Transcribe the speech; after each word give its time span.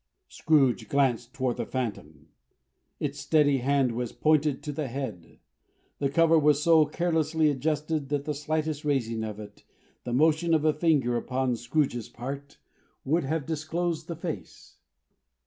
Scrooge 0.29 0.89
glanced 0.89 1.31
toward 1.35 1.57
the 1.57 1.65
Phantom. 1.67 2.27
Its 2.99 3.19
steady 3.19 3.59
hand 3.59 3.91
was 3.91 4.11
pointed 4.11 4.63
to 4.63 4.71
the 4.71 4.87
head. 4.87 5.37
The 5.99 6.09
cover 6.09 6.39
was 6.39 6.63
so 6.63 6.87
carelessly 6.87 7.51
adjusted 7.51 8.09
that 8.09 8.25
the 8.25 8.33
slightest 8.33 8.83
raising 8.83 9.23
of 9.23 9.39
it, 9.39 9.63
the 10.03 10.11
motion 10.11 10.55
of 10.55 10.65
a 10.65 10.73
finger 10.73 11.17
upon 11.17 11.55
Scrooge's 11.55 12.09
part, 12.09 12.57
would 13.05 13.25
have 13.25 13.45
disclosed 13.45 14.07
the 14.07 14.15
face. 14.15 14.77